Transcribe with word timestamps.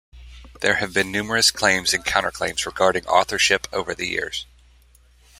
There 0.61 0.77
have 0.77 0.95
been 0.95 1.11
numerous 1.11 1.51
claims 1.51 1.93
and 1.93 2.03
counterclaims 2.03 2.65
regarding 2.65 3.05
authorship 3.05 3.67
over 3.71 3.93
the 3.93 4.07
years. 4.07 4.47